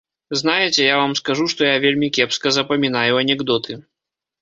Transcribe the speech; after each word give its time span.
Знаеце, 0.39 0.79
я 0.85 0.95
вам 1.01 1.13
скажу, 1.19 1.45
што 1.53 1.69
я 1.73 1.77
вельмі 1.85 2.11
кепска 2.19 2.57
запамінаю 2.59 3.23
анекдоты. 3.25 3.83